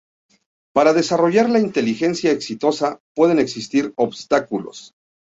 Para 0.73 0.93
desarrollar 0.93 1.47
la 1.51 1.59
inteligencia 1.59 2.31
exitosa, 2.31 2.99
pueden 3.15 3.37
existir 3.37 3.93
obstáculos. 3.97 4.95